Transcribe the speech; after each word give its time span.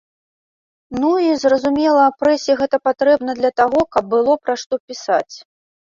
Ну 1.01 1.09
і, 1.23 1.27
зразумела, 1.43 2.05
прэсе 2.23 2.51
гэта 2.61 2.77
патрэбна 2.89 3.31
для 3.43 3.51
таго, 3.61 3.81
каб 3.97 4.03
было 4.15 4.33
пра 4.47 4.53
што 4.63 4.73
пісаць. 4.93 5.35